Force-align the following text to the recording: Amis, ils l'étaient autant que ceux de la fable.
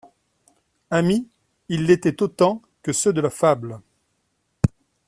Amis, 0.89 1.27
ils 1.69 1.85
l'étaient 1.85 2.23
autant 2.23 2.63
que 2.81 2.91
ceux 2.91 3.13
de 3.13 3.21
la 3.21 3.29
fable. 3.29 3.79